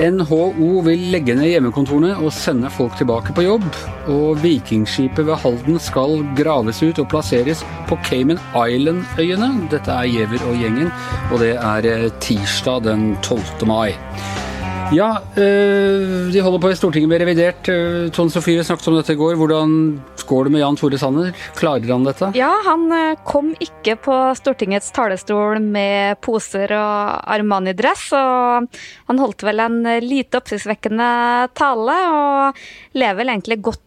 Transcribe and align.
NHO 0.00 0.80
vil 0.84 1.02
legge 1.12 1.34
ned 1.36 1.50
hjemmekontorene 1.50 2.14
og 2.20 2.32
sende 2.32 2.70
folk 2.72 2.96
tilbake 2.98 3.34
på 3.36 3.44
jobb. 3.46 3.64
Og 4.12 4.42
Vikingskipet 4.42 5.24
ved 5.28 5.40
Halden 5.42 5.80
skal 5.80 6.20
graves 6.36 6.82
ut 6.84 7.00
og 7.00 7.08
plasseres 7.12 7.64
på 7.88 7.98
Cayman 8.08 8.40
Island-øyene. 8.52 9.50
Dette 9.72 9.92
er 9.92 10.12
Giæver 10.12 10.44
og 10.48 10.60
gjengen, 10.60 10.92
og 11.32 11.40
det 11.44 11.56
er 11.56 11.88
eh, 11.88 12.12
tirsdag 12.20 12.84
den 12.88 13.16
12. 13.22 13.66
mai. 13.68 13.92
Ja, 14.90 15.20
øh, 15.38 16.32
de 16.34 16.40
holder 16.42 16.58
på 16.58 16.70
i 16.72 16.74
Stortinget 16.74 17.06
med 17.12 17.20
revidert. 17.22 17.68
Øh, 17.70 18.08
Tone 18.10 18.30
Sofie 18.34 18.64
snakket 18.66 18.88
om 18.90 18.96
dette 18.96 19.14
i 19.14 19.18
går. 19.18 19.36
Hvordan 19.38 19.74
går 20.26 20.48
det 20.48 20.50
med 20.50 20.62
Jan 20.64 20.78
Tore 20.80 20.98
Sanner? 20.98 21.28
Klarer 21.54 21.92
han 21.92 22.06
dette? 22.08 22.32
Ja, 22.34 22.48
han 22.66 22.88
øh, 22.90 23.20
kom 23.22 23.52
ikke 23.62 23.94
på 24.02 24.16
Stortingets 24.34 24.90
talerstol 24.90 25.60
med 25.62 26.18
poser 26.26 26.74
og 26.74 27.22
Armani-dress. 27.22 28.08
Og 28.18 28.66
han 29.12 29.22
holdt 29.22 29.44
vel 29.46 29.62
en 29.62 29.78
lite 30.02 30.40
oppsiktsvekkende 30.40 31.06
tale, 31.54 31.96
og 32.10 32.58
lever 32.98 33.30
egentlig 33.30 33.60
godt 33.62 33.86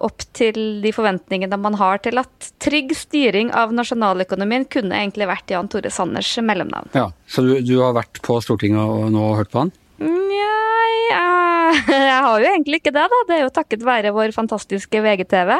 opp 0.00 0.24
til 0.32 0.80
de 0.80 0.90
forventningene 0.96 1.58
man 1.60 1.74
har 1.76 2.00
til 2.00 2.16
at 2.16 2.46
trygg 2.64 2.94
styring 2.96 3.50
av 3.52 3.74
nasjonaløkonomien 3.76 4.64
kunne 4.72 4.96
egentlig 4.96 5.28
vært 5.28 5.52
Jan 5.52 5.68
Tore 5.68 5.92
Sanners 5.92 6.32
mellomnavn. 6.40 6.88
Ja, 6.96 7.10
Så 7.28 7.44
du, 7.44 7.52
du 7.60 7.74
har 7.84 7.92
vært 7.94 8.22
på 8.24 8.40
Stortinget 8.40 8.80
og 8.80 9.12
nå 9.12 9.28
hørt 9.36 9.52
på 9.52 9.66
han? 9.66 9.74
Nei, 10.02 10.92
jeg 11.88 12.20
har 12.26 12.44
jo 12.44 12.52
egentlig 12.52 12.82
ikke 12.82 12.94
det, 12.94 13.08
da. 13.12 13.24
Det 13.28 13.38
er 13.38 13.44
jo 13.46 13.52
takket 13.54 13.84
være 13.86 14.14
vår 14.14 14.34
fantastiske 14.36 15.02
VGTV. 15.04 15.58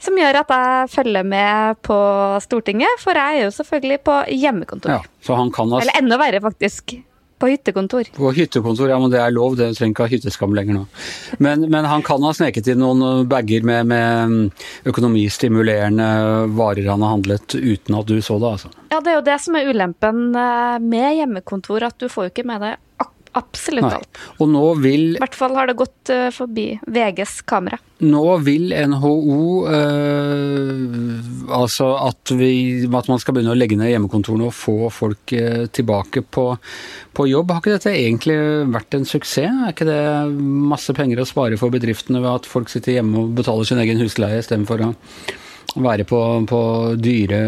Som 0.00 0.16
gjør 0.16 0.40
at 0.40 0.52
jeg 0.54 0.88
følger 0.94 1.26
med 1.28 1.80
på 1.84 1.98
Stortinget, 2.40 3.02
for 3.02 3.18
jeg 3.18 3.42
er 3.42 3.46
jo 3.48 3.52
selvfølgelig 3.52 4.00
på 4.06 4.16
hjemmekontor. 4.32 4.96
Ja, 4.96 5.24
så 5.24 5.36
han 5.36 5.52
kan 5.52 5.72
ha... 5.74 5.82
Eller 5.82 6.00
enda 6.00 6.16
verre, 6.20 6.40
faktisk. 6.40 6.96
På 7.40 7.48
hyttekontor. 7.48 8.08
På 8.16 8.32
hyttekontor, 8.36 8.90
ja, 8.92 8.98
men 9.00 9.12
det 9.12 9.20
er 9.20 9.32
lov, 9.32 9.54
det 9.56 9.70
trenger 9.76 9.94
ikke 9.94 10.04
ha 10.04 10.12
hytteskam 10.12 10.52
lenger 10.56 10.76
nå. 10.76 10.82
Men, 11.40 11.64
men, 11.72 11.88
han 11.88 12.04
kan 12.04 12.20
ha 12.24 12.34
sneket 12.36 12.68
inn 12.68 12.82
noen 12.82 13.24
bager 13.28 13.64
med, 13.64 13.88
med 13.88 14.90
økonomistimulerende 14.90 16.08
varer 16.56 16.90
han 16.92 17.00
har 17.04 17.14
handlet 17.14 17.56
uten 17.56 17.96
at 17.96 18.12
du 18.12 18.20
så 18.20 18.36
det, 18.42 18.50
altså. 18.58 18.72
Ja, 18.92 19.00
det 19.00 19.14
er 19.14 19.16
jo 19.16 19.24
det 19.30 19.38
som 19.40 19.56
er 19.56 19.72
ulempen 19.72 20.20
eh, 20.36 20.76
med 20.84 21.16
hjemmekontor, 21.16 21.88
at 21.88 21.96
du 21.96 22.10
får 22.12 22.28
jo 22.28 22.34
ikke 22.34 22.48
med 22.52 22.60
deg 22.66 22.76
Absolutt 23.38 23.86
Nei. 23.86 23.98
alt. 24.00 24.18
Og 24.42 24.48
nå 24.50 24.62
vil 24.82 25.04
I 25.14 25.20
hvert 25.22 25.36
fall 25.38 25.54
har 25.54 25.70
det 25.70 25.76
gått 25.78 26.10
uh, 26.10 26.28
forbi 26.34 26.66
VGs 26.82 27.40
kamera. 27.48 27.78
Nå 28.02 28.22
vil 28.42 28.72
NHO 28.72 29.20
uh, 29.68 29.74
eh, 29.76 31.52
altså 31.54 31.92
at, 32.08 32.32
vi, 32.34 32.50
at, 32.88 33.10
man 33.12 33.20
skal 33.22 33.36
begynne 33.36 33.52
å 33.54 33.58
legge 33.58 33.78
ned 33.78 33.92
hjemmekontorene 33.92 34.48
og 34.48 34.56
få 34.56 34.90
folk 34.94 35.34
uh, 35.36 35.66
tilbake 35.70 36.24
på, 36.26 36.46
på, 37.14 37.28
jobb. 37.30 37.54
Har 37.54 37.62
ikke 37.62 37.76
dette 37.76 37.94
egentlig 37.94 38.38
vært 38.72 38.98
en 38.98 39.06
suksess? 39.06 39.46
Er 39.50 39.74
ikke 39.74 39.86
det 39.88 40.00
masse 40.72 40.94
penger 40.96 41.22
å 41.22 41.28
spare 41.28 41.60
for 41.60 41.70
bedriftene 41.70 42.22
ved 42.24 42.32
at 42.32 42.50
folk 42.50 42.72
sitter 42.72 42.98
hjemme 42.98 43.22
og 43.22 43.36
betaler 43.38 43.68
sin 43.68 43.82
egen 43.84 44.02
husleie 44.02 44.42
istedenfor 44.42 44.88
å 44.88 44.90
være 45.78 46.04
på, 46.08 46.18
på 46.50 46.60
dyre, 46.98 47.40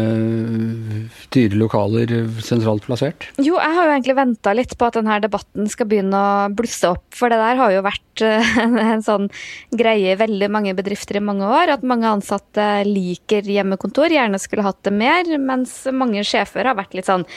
dyre, 1.33 1.57
lokaler 1.59 2.13
sentralt 2.43 2.85
plassert? 2.87 3.27
Jo, 3.37 3.57
jeg 3.57 3.75
har 3.77 3.87
jo 3.87 3.93
egentlig 3.95 4.15
venta 4.17 4.53
litt 4.55 4.75
på 4.79 4.87
at 4.87 4.97
denne 4.99 5.19
debatten 5.23 5.67
skal 5.71 5.89
begynne 5.91 6.17
å 6.19 6.47
blusse 6.55 6.93
opp. 6.93 7.05
For 7.17 7.33
det 7.33 7.41
der 7.41 7.59
har 7.59 7.75
jo 7.75 7.83
vært 7.85 8.23
eh, 8.25 8.55
en 8.93 9.03
sånn 9.05 9.29
greie 9.75 10.13
i 10.13 10.19
veldig 10.19 10.49
mange 10.53 10.75
bedrifter 10.77 11.19
i 11.19 11.25
mange 11.25 11.49
år. 11.49 11.75
At 11.75 11.85
mange 11.87 12.09
ansatte 12.09 12.67
liker 12.87 13.47
hjemmekontor, 13.49 14.13
gjerne 14.13 14.41
skulle 14.41 14.65
hatt 14.67 14.81
det 14.87 14.95
mer. 14.95 15.35
Mens 15.41 15.81
mange 15.91 16.23
sjefer 16.27 16.69
har 16.69 16.79
vært 16.79 16.95
litt 16.97 17.09
sånn 17.11 17.27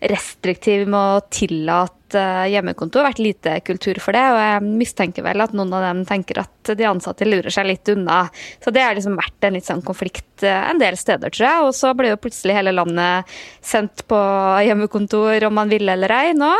restriktive 0.00 0.88
med 0.88 1.00
å 1.00 1.24
tillate 1.28 1.99
Eh, 2.14 2.46
hjemmekontor, 2.52 3.04
vært 3.06 3.22
lite 3.22 3.56
kultur 3.66 4.00
for 4.02 4.16
det. 4.16 4.22
Og 4.32 4.38
jeg 4.40 4.64
mistenker 4.80 5.24
vel 5.26 5.44
at 5.44 5.54
noen 5.56 5.72
av 5.76 5.84
dem 5.86 6.04
tenker 6.08 6.42
at 6.42 6.72
de 6.76 6.86
ansatte 6.88 7.28
lurer 7.28 7.52
seg 7.54 7.68
litt 7.68 7.90
unna. 7.92 8.22
Så 8.62 8.72
det 8.74 8.84
har 8.84 8.96
liksom 8.96 9.18
vært 9.18 9.46
en 9.46 9.56
litt 9.56 9.68
sånn 9.68 9.84
konflikt 9.86 10.44
eh, 10.46 10.70
en 10.70 10.80
del 10.80 10.98
steder, 11.00 11.32
tror 11.32 11.46
jeg. 11.46 11.68
Og 11.68 11.76
så 11.76 11.92
ble 11.98 12.12
jo 12.12 12.20
plutselig 12.20 12.58
hele 12.58 12.74
landet 12.74 13.30
sendt 13.64 14.06
på 14.10 14.18
hjemmekontor 14.66 15.48
om 15.48 15.56
man 15.60 15.70
ville 15.70 15.94
eller 15.94 16.14
ei 16.14 16.34
nå, 16.36 16.50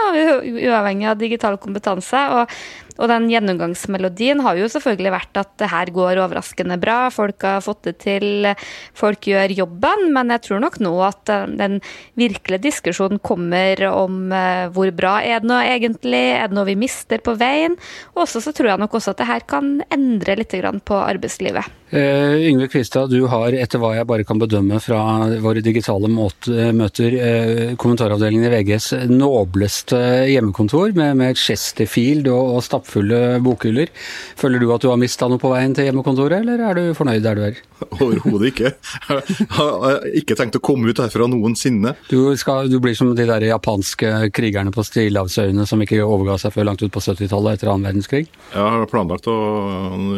uavhengig 0.70 1.10
av 1.10 1.20
digital 1.20 1.58
kompetanse. 1.62 2.26
og 2.36 2.89
og 3.00 3.10
den 3.10 3.28
gjennomgangsmelodien 3.32 4.42
har 4.44 4.58
jo 4.60 4.68
selvfølgelig 4.70 5.14
vært 5.14 5.40
at 5.40 5.52
det 5.62 5.70
her 5.72 5.92
går 5.94 6.20
overraskende 6.20 6.76
bra, 6.80 6.98
folk 7.14 7.42
har 7.46 7.64
fått 7.64 7.88
det 7.88 7.96
til, 8.04 8.50
folk 8.96 9.30
gjør 9.30 9.56
jobben, 9.62 10.10
men 10.14 10.34
jeg 10.36 10.44
tror 10.46 10.62
nok 10.66 10.78
nå 10.84 10.92
at 11.08 11.32
eh, 11.32 11.48
den 11.60 11.80
virkelige 12.20 12.66
diskusjonen 12.68 13.22
kommer 13.24 13.80
om 13.90 14.32
hvor 14.74 14.90
bra 14.94 15.18
er 15.24 15.42
det 15.42 15.48
nå 15.48 15.58
egentlig? 15.64 16.22
Er 16.36 16.50
det 16.50 16.56
noe 16.58 16.68
vi 16.68 16.76
mister 16.78 17.22
på 17.24 17.34
veien? 17.40 17.76
Og 18.14 18.28
så 18.30 18.42
tror 18.52 18.72
jeg 18.72 18.82
nok 18.82 18.96
også 18.98 19.14
at 19.14 19.22
det 19.22 19.30
her 19.30 19.46
kan 19.48 19.78
endre 19.90 20.36
litt 20.38 20.54
på 20.84 20.98
arbeidslivet. 20.98 21.79
Uh, 21.90 22.38
Yngve 22.46 22.68
Kvistad, 22.70 23.10
du 23.10 23.24
har 23.26 23.54
etter 23.58 23.80
hva 23.82 23.96
jeg 23.96 24.06
bare 24.06 24.22
kan 24.26 24.38
bedømme 24.38 24.78
fra 24.78 25.00
våre 25.42 25.62
digitale 25.64 26.06
møter, 26.06 27.16
uh, 27.18 27.72
kommentaravdelingen 27.80 28.46
i 28.46 28.52
VGs 28.52 28.86
nobleste 29.10 29.98
hjemmekontor 30.30 30.94
med, 30.94 31.16
med 31.18 31.40
Chesterfield 31.40 32.30
og, 32.30 32.54
og 32.54 32.62
stappfulle 32.62 33.40
bokhyller. 33.42 33.90
Føler 34.38 34.62
du 34.62 34.68
at 34.70 34.86
du 34.86 34.90
har 34.92 35.00
mista 35.02 35.26
noe 35.26 35.42
på 35.42 35.50
veien 35.50 35.74
til 35.74 35.88
hjemmekontoret, 35.88 36.44
eller 36.44 36.62
er 36.68 36.78
du 36.78 36.94
fornøyd 36.94 37.26
der 37.26 37.40
du 37.40 37.44
er? 37.48 37.58
Overhodet 37.96 38.52
ikke. 38.52 38.72
Jeg 39.10 39.48
har 39.56 40.06
ikke 40.20 40.36
tenkt 40.38 40.60
å 40.60 40.62
komme 40.62 40.92
ut 40.92 41.00
herfra 41.02 41.26
noensinne. 41.30 41.94
Du, 42.10 42.36
skal, 42.38 42.70
du 42.70 42.78
blir 42.82 42.94
som 42.94 43.10
de 43.16 43.26
der 43.26 43.48
japanske 43.48 44.30
krigerne 44.36 44.70
på 44.74 44.84
Stillehavsøyene 44.86 45.66
som 45.66 45.82
ikke 45.82 46.02
overga 46.04 46.38
seg 46.38 46.54
før 46.54 46.70
langt 46.70 46.84
ut 46.84 46.92
på 46.94 47.02
70-tallet 47.02 47.58
etter 47.58 47.72
annen 47.72 47.88
verdenskrig? 47.88 48.28
Jeg 48.54 48.74
har 48.76 48.86
planlagt 48.90 49.26
å 49.30 49.36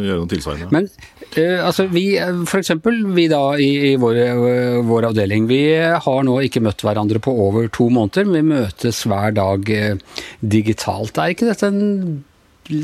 gjøre 0.02 0.20
noe 0.20 0.30
tilsvarende. 0.30 0.68
Men 0.74 0.90
uh, 1.38 1.64
altså 1.66 1.86
vi, 1.92 2.06
for 2.48 2.60
eksempel, 2.60 3.02
vi 3.16 3.26
da 3.32 3.42
i, 3.60 3.70
i 3.90 3.94
vår, 4.00 4.20
uh, 4.36 4.78
vår, 4.88 5.08
avdeling, 5.12 5.48
vi 5.50 5.62
har 5.78 6.22
nå 6.28 6.38
ikke 6.46 6.62
møtt 6.64 6.84
hverandre 6.84 7.22
på 7.22 7.34
over 7.46 7.68
to 7.72 7.88
måneder. 7.92 8.28
Men 8.28 8.38
Vi 8.42 8.60
møtes 8.60 9.02
hver 9.08 9.34
dag 9.36 9.72
uh, 9.72 10.22
digitalt. 10.40 11.18
Er 11.18 11.34
ikke 11.36 11.50
dette 11.52 11.72
en 11.72 12.22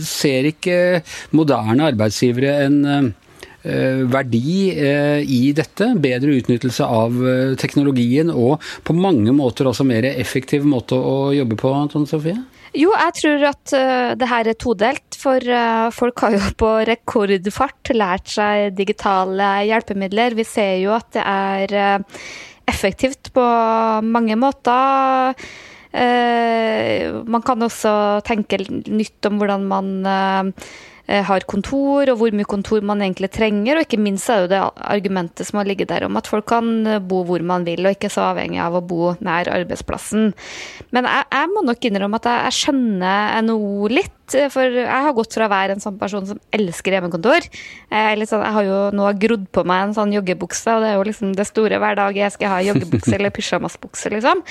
Ser 0.02 0.42
ikke 0.48 0.74
moderne 1.38 1.86
arbeidsgivere 1.92 2.64
en 2.64 3.12
Eh, 3.68 4.04
verdi 4.06 4.70
eh, 4.70 5.20
i 5.26 5.50
dette. 5.52 5.90
Bedre 5.98 6.36
utnyttelse 6.38 6.86
av 6.86 7.16
eh, 7.26 7.56
teknologien 7.58 8.30
og 8.30 8.62
på 8.86 8.94
mange 8.94 9.34
måter 9.34 9.66
også 9.66 9.86
mer 9.88 10.06
effektiv 10.12 10.64
måte 10.68 10.94
å 10.94 11.32
jobbe 11.34 11.58
på, 11.58 11.72
Tone 11.90 12.06
Sofie? 12.06 12.38
Jo, 12.76 12.90
jeg 12.92 13.14
tror 13.16 13.44
at 13.48 13.72
uh, 13.72 14.10
det 14.18 14.28
her 14.28 14.50
er 14.50 14.58
todelt. 14.60 15.16
For 15.18 15.40
uh, 15.40 15.88
folk 15.94 16.24
har 16.24 16.36
jo 16.36 16.42
på 16.62 16.72
rekordfart 16.88 17.94
lært 17.96 18.34
seg 18.34 18.76
digitale 18.78 19.48
hjelpemidler. 19.68 20.36
Vi 20.38 20.46
ser 20.48 20.76
jo 20.82 20.92
at 20.96 21.08
det 21.16 21.24
er 21.24 21.78
uh, 21.78 22.20
effektivt 22.68 23.32
på 23.32 23.46
mange 24.04 24.36
måter. 24.36 25.48
man 27.32 27.42
kan 27.42 27.62
også 27.64 28.20
tenke 28.28 28.58
nytt 28.68 29.24
om 29.24 29.38
hvordan 29.40 29.64
man 29.64 29.88
har 31.08 31.46
kontor, 31.48 32.10
og 32.12 32.18
hvor 32.20 32.34
mye 32.36 32.48
kontor 32.48 32.84
man 32.84 33.00
egentlig 33.04 33.30
trenger. 33.32 33.78
Og 33.78 33.86
ikke 33.86 34.00
minst 34.02 34.28
er 34.32 34.44
jo 34.44 34.50
det 34.52 34.60
argumentet 34.76 35.48
som 35.48 35.60
har 35.60 35.68
ligget 35.68 35.88
der 35.92 36.04
om 36.08 36.18
at 36.20 36.28
folk 36.28 36.48
kan 36.52 36.68
eh, 36.86 37.00
bo 37.00 37.22
hvor 37.28 37.42
man 37.44 37.64
vil, 37.68 37.86
og 37.86 37.96
ikke 37.96 38.12
så 38.12 38.28
avhengig 38.32 38.60
av 38.64 38.76
å 38.76 38.84
bo 38.84 39.14
nær 39.24 39.50
arbeidsplassen. 39.54 40.32
Men 40.92 41.08
jeg, 41.08 41.28
jeg 41.32 41.52
må 41.54 41.64
nok 41.64 41.88
innrømme 41.88 42.20
at 42.20 42.30
jeg, 42.30 42.44
jeg 42.48 42.58
skjønner 42.60 43.42
NHO 43.48 43.90
litt. 43.94 44.17
For 44.52 44.78
jeg 44.80 45.04
har 45.06 45.14
gått 45.16 45.36
fra 45.36 45.46
å 45.46 45.52
være 45.52 45.76
en 45.76 45.82
sånn 45.82 45.98
person 46.00 46.26
som 46.28 46.40
elsker 46.54 46.96
hjemmekontor. 46.96 47.46
Jeg, 47.46 48.28
sånn, 48.28 48.44
jeg 48.44 48.56
har 48.56 48.66
jo 48.66 48.80
nå 48.96 49.12
grodd 49.22 49.46
på 49.54 49.64
meg 49.68 49.86
en 49.86 49.94
sånn 49.96 50.12
joggebukse, 50.16 50.74
og 50.74 50.84
det 50.84 50.90
er 50.90 50.98
jo 50.98 51.06
liksom 51.08 51.36
det 51.38 51.48
store 51.48 51.80
hver 51.80 51.96
dag 52.00 52.18
jeg 52.18 52.34
skal 52.34 52.52
ha 52.56 52.58
joggebukse 52.66 53.14
eller 53.16 53.34
pysjamasbukse, 53.34 54.12
liksom. 54.16 54.42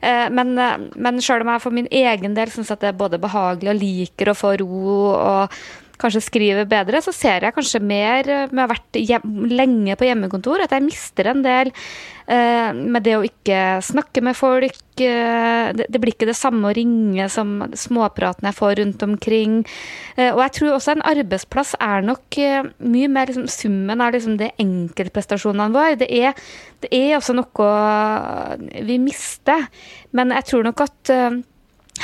Eh, 0.00 0.28
men, 0.32 0.54
men 0.96 1.20
sjøl 1.24 1.44
om 1.44 1.52
jeg 1.54 1.64
for 1.66 1.74
min 1.74 1.90
egen 1.90 2.38
del 2.38 2.54
syns 2.54 2.72
at 2.72 2.84
det 2.84 2.92
er 2.92 3.02
både 3.02 3.20
behagelig 3.20 3.74
og 3.74 3.82
liker 3.82 4.32
å 4.32 4.38
få 4.38 4.54
ro 4.62 4.96
og 5.18 5.60
kanskje 5.98 6.22
skriver 6.22 6.68
bedre, 6.68 7.00
så 7.02 7.12
ser 7.14 7.44
jeg 7.46 7.54
kanskje 7.56 7.82
mer 7.82 8.28
eh, 8.30 8.46
med 8.52 8.62
å 8.62 8.66
ha 8.66 8.72
vært 8.74 9.00
hjem, 9.00 9.48
lenge 9.50 9.98
på 9.98 10.08
hjemmekontor, 10.08 10.64
at 10.64 10.74
jeg 10.74 10.86
mister 10.86 11.32
en 11.32 11.42
del 11.46 11.72
eh, 11.72 12.17
med 12.28 13.04
det 13.06 13.14
å 13.16 13.24
ikke 13.24 13.78
snakke 13.84 14.20
med 14.24 14.36
folk. 14.36 14.76
Eh, 15.00 15.72
det, 15.76 16.00
blir 16.00 16.12
ikke 16.12 16.28
det 16.28 16.36
samme 16.36 16.68
å 16.68 16.74
ringe 16.76 17.28
som 17.32 17.62
småpratene 17.76 18.50
jeg 18.50 18.58
får 18.58 18.74
rundt 18.80 19.04
omkring. 19.06 19.58
Eh, 20.16 20.30
og 20.32 20.42
jeg 20.44 20.54
tror 20.58 20.76
også 20.76 20.94
en 20.94 21.06
arbeidsplass 21.08 21.74
er 21.80 22.06
nok 22.06 22.40
eh, 22.42 22.70
mye 22.84 23.10
mer 23.12 23.30
liksom, 23.30 23.48
summen 23.52 24.04
av 24.04 24.14
liksom, 24.16 24.38
det 24.40 24.52
enkeltprestasjonene 24.60 25.74
våre. 25.74 25.98
Det 26.00 26.10
er, 26.20 26.34
det 26.84 26.92
er 26.94 27.18
også 27.18 27.36
noe 27.38 27.70
vi 28.88 28.98
mister, 29.02 29.68
men 30.16 30.34
jeg 30.36 30.50
tror 30.50 30.68
nok 30.68 30.84
at 30.84 31.14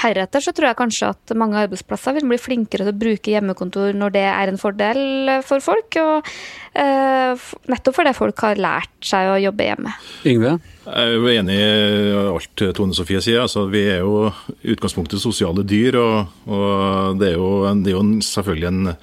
heretter 0.04 0.44
så 0.44 0.52
tror 0.54 0.70
jeg 0.70 0.78
kanskje 0.78 1.10
at 1.14 1.34
mange 1.38 1.58
arbeidsplasser 1.64 2.18
vil 2.18 2.28
bli 2.30 2.40
flinkere 2.40 2.86
til 2.86 2.92
å 2.92 3.00
bruke 3.04 3.32
hjemmekontor 3.34 3.96
når 3.96 4.14
det 4.14 4.26
er 4.30 4.52
en 4.52 4.60
fordel 4.60 5.32
for 5.46 5.64
folk. 5.64 5.98
Og 6.00 6.30
eh, 6.78 7.48
nettopp 7.72 7.98
fordi 7.98 8.14
folk 8.16 8.44
har 8.46 8.60
lært 8.60 8.94
seg 9.04 9.32
å 9.32 9.40
jobbe 9.42 9.68
hjemme. 9.70 9.96
Yngve? 10.28 10.54
Jeg 10.84 11.00
er 11.00 11.14
jo 11.16 11.28
enig 11.32 11.54
i 11.56 12.16
alt 12.28 12.64
Tone 12.76 12.96
Sofie 12.96 13.22
sier. 13.24 13.44
Altså, 13.44 13.64
vi 13.72 13.86
er 13.88 14.02
jo 14.04 14.28
i 14.60 14.74
utgangspunktet 14.74 15.22
sosiale 15.22 15.64
dyr. 15.64 15.96
Og, 16.00 16.34
og 16.50 17.20
det, 17.20 17.32
er 17.32 17.38
jo, 17.38 17.52
det, 17.80 17.92
er 17.92 17.96
jo, 17.96 18.04
selvfølgelig 18.28 18.68
en, 18.68 18.96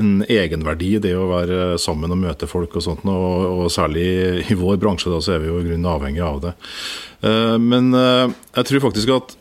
en, 0.00 0.12
egenverdi 0.24 0.94
det 1.04 1.12
å 1.16 1.28
være 1.28 1.60
sammen 1.82 2.14
og 2.14 2.22
møte 2.24 2.48
folk 2.48 2.78
og 2.78 2.86
sånt. 2.88 3.04
Og, 3.04 3.66
og 3.66 3.72
særlig 3.72 4.06
i 4.46 4.56
vår 4.56 4.80
bransje 4.80 5.12
da, 5.12 5.20
så 5.20 5.36
er 5.36 5.44
vi 5.44 5.52
jo 5.52 5.60
i 5.60 5.66
grunnen 5.68 5.90
avhengig 5.92 6.24
av 6.24 6.40
det. 6.48 6.54
Uh, 7.24 7.56
men 7.60 7.92
uh, 7.96 8.32
jeg 8.56 8.70
tror 8.70 8.88
faktisk 8.88 9.12
at 9.16 9.36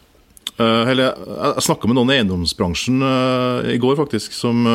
eller, 0.61 1.17
Jeg 1.55 1.65
snakka 1.65 1.89
med 1.89 1.97
noen 1.97 2.13
i 2.13 2.19
eiendomsbransjen 2.19 3.03
i 3.73 3.79
går, 3.81 3.97
faktisk, 3.99 4.35
som 4.35 4.65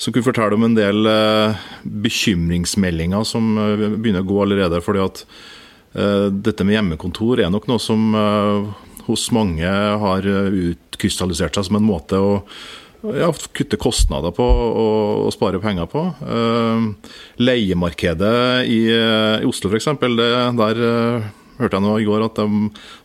som 0.00 0.14
kunne 0.16 0.24
fortelle 0.24 0.56
om 0.56 0.64
en 0.64 0.74
del 0.74 1.04
bekymringsmeldinger 1.84 3.26
som 3.28 3.50
begynner 4.00 4.24
å 4.24 4.28
gå 4.30 4.38
allerede. 4.46 4.80
fordi 4.80 5.02
at 5.04 5.24
Eh, 5.90 6.26
dette 6.30 6.66
med 6.66 6.76
hjemmekontor 6.76 7.40
er 7.42 7.50
nok 7.50 7.66
noe 7.66 7.82
som 7.82 8.12
eh, 8.14 8.68
hos 9.08 9.24
mange 9.34 9.66
har 9.66 10.26
utkrystallisert 10.26 11.56
seg 11.56 11.66
som 11.66 11.80
en 11.80 11.88
måte 11.88 12.20
å 12.20 12.36
ja, 13.16 13.30
kutte 13.56 13.78
kostnader 13.80 14.30
på 14.36 14.44
og, 14.44 15.30
spare 15.32 15.58
penger 15.58 15.88
på. 15.88 16.02
Leiemarkedet 17.40 18.68
i, 18.68 18.80
i 18.92 19.48
Oslo 19.48 19.70
f.eks., 19.72 19.88
der 20.60 20.82
hørte 21.60 21.78
jeg 21.78 21.86
nå 21.86 21.96
i 22.00 22.06
går 22.08 22.24
at 22.26 22.40
det, 22.40 22.46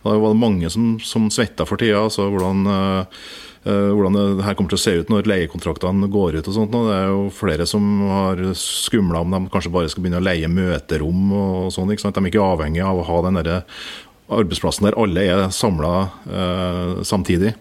var 0.05 0.37
mange 0.39 0.71
som, 0.73 0.95
som 1.03 1.27
svetta 1.33 1.67
for 1.67 1.81
tida. 1.81 2.05
altså 2.05 2.29
hvordan 2.31 2.63
uh, 2.71 3.27
hvordan 3.65 4.13
det 4.37 4.45
her 4.45 4.53
kommer 4.53 4.69
til 4.69 4.77
å 4.77 4.83
se 4.83 4.91
ut 5.01 5.07
når 5.09 5.25
leiekontraktene 5.25 6.09
går 6.13 6.35
ut. 6.37 6.47
og 6.47 6.53
sånt. 6.53 6.75
Det 6.75 6.97
er 6.99 7.07
jo 7.09 7.23
flere 7.33 7.65
som 7.65 7.85
har 8.11 8.43
skumla 8.61 9.23
om 9.25 9.33
de 9.33 9.39
kanskje 9.49 9.71
bare 9.73 9.89
skal 9.89 10.05
begynne 10.05 10.19
å 10.21 10.25
leie 10.25 10.49
møterom 10.51 11.31
og 11.33 11.71
sånn. 11.73 11.89
De 11.89 11.97
er 11.97 12.29
ikke 12.29 12.45
avhengig 12.45 12.83
av 12.85 13.01
å 13.01 13.07
ha 13.07 13.23
den 13.25 13.41
arbeidsplassen 13.41 14.87
der 14.87 14.97
alle 15.01 15.25
er 15.25 15.47
samla 15.53 15.93
eh, 16.29 16.93
samtidig. 17.05 17.55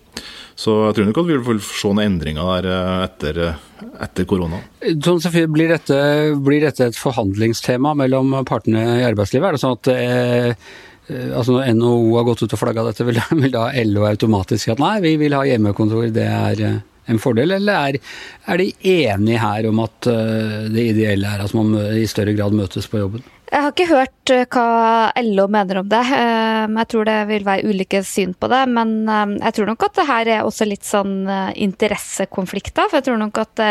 Så 0.55 0.75
jeg 0.87 0.97
tror 0.97 1.09
nok 1.09 1.21
at 1.25 1.29
vi 1.29 1.39
vil 1.49 1.61
se 1.67 1.91
noen 1.91 2.05
endringer 2.05 2.51
der 2.55 2.71
eh, 2.71 3.05
etter, 3.09 3.43
etter 4.07 4.27
korona. 4.31 4.63
Sånn, 5.03 5.23
blir 5.51 5.73
dette, 5.75 6.01
blir 6.39 6.63
dette, 6.63 6.91
et 6.93 6.99
forhandlingstema 6.99 7.95
mellom 7.99 8.37
partene 8.47 8.85
i 9.01 9.07
arbeidslivet? 9.07 9.49
Er 9.49 9.57
det 9.57 9.65
sånn 9.65 9.79
at 9.79 9.95
eh, 9.95 10.67
Eh, 11.09 11.37
altså 11.37 11.59
Når 11.59 11.75
NHO 11.77 12.17
har 12.17 12.27
gått 12.31 12.43
ut 12.45 12.57
og 12.57 12.61
flagga 12.61 12.87
dette, 12.89 13.07
vil, 13.09 13.21
vil, 13.43 13.53
da 13.53 13.69
LO 13.85 14.09
automatisk 14.09 14.65
si 14.65 14.75
at 14.75 14.83
nei, 14.83 14.97
vi 15.05 15.17
vil 15.21 15.37
ha 15.37 15.45
hjemmekontor, 15.49 16.09
det 16.15 16.27
er 16.31 16.65
eh, 16.65 16.81
en 17.13 17.21
fordel? 17.21 17.57
Eller 17.59 17.91
er, 17.91 18.01
er 18.49 18.63
de 18.63 18.71
enige 18.95 19.43
her 19.43 19.69
om 19.69 19.83
at 19.85 20.09
det 20.73 20.87
ideelle 20.95 21.35
er 21.37 21.45
at 21.45 21.53
man 21.57 21.75
i 22.01 22.07
større 22.09 22.33
grad 22.37 22.57
møtes 22.57 22.89
på 22.89 23.03
jobben? 23.03 23.27
Jeg 23.55 23.63
har 23.63 23.71
ikke 23.71 23.87
hørt 23.87 24.31
hva 24.51 25.13
LO 25.23 25.45
mener 25.53 25.79
om 25.79 25.87
det. 25.87 26.01
Jeg 26.11 26.89
tror 26.91 27.07
det 27.07 27.19
vil 27.29 27.45
være 27.47 27.71
ulike 27.71 28.01
syn 28.03 28.33
på 28.35 28.49
det. 28.51 28.65
Men 28.75 29.07
jeg 29.07 29.55
tror 29.55 29.71
nok 29.71 29.85
at 29.87 30.01
det 30.01 30.07
her 30.09 30.31
er 30.41 30.49
også 30.49 30.67
litt 30.67 30.83
sånn 30.83 31.29
interessekonflikter. 31.55 32.91
For 32.91 32.99
jeg 32.99 33.07
tror 33.07 33.21
nok 33.23 33.39
at 33.45 33.63